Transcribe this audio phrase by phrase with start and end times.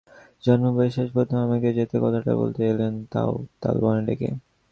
[0.43, 4.29] জন্মবয়সে আজ প্রথম আমাকে যেচে কথাটা বলতে এলেন, তাও তালবনে ডেকে!